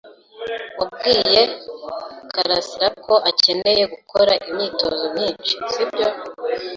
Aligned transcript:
Wabwiye 0.79 1.41
karasira 2.31 2.87
ko 3.05 3.13
akeneye 3.29 3.83
gukora 3.93 4.33
imyitozo 4.49 5.03
myinshi, 5.15 5.53
sibyo? 5.71 6.07